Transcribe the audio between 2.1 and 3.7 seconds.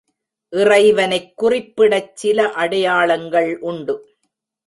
சில அடையாளங்கள்